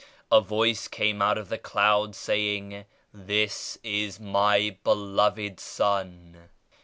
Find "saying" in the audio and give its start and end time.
2.15-2.85